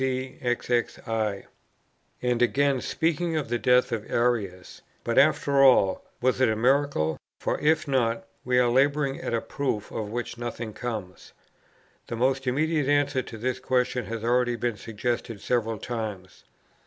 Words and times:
cxxi. 0.01 1.43
And 2.23 2.41
again, 2.41 2.81
speaking 2.81 3.35
of 3.37 3.49
the 3.49 3.59
death 3.59 3.91
of 3.91 4.09
Arius: 4.09 4.81
"But 5.03 5.19
after 5.19 5.61
all, 5.61 6.03
was 6.19 6.41
it 6.41 6.49
a 6.49 6.55
miracle? 6.55 7.17
for, 7.39 7.59
if 7.59 7.87
not, 7.87 8.25
we 8.43 8.57
are 8.57 8.67
labouring 8.67 9.21
at 9.21 9.35
a 9.35 9.41
proof 9.41 9.91
of 9.91 10.09
which 10.09 10.39
nothing 10.39 10.73
comes. 10.73 11.33
The 12.07 12.15
more 12.15 12.35
immediate 12.45 12.87
answer 12.87 13.21
to 13.21 13.37
this 13.37 13.59
question 13.59 14.05
has 14.05 14.23
already 14.23 14.55
been 14.55 14.77
suggested 14.77 15.39
several 15.39 15.77
times. 15.77 16.45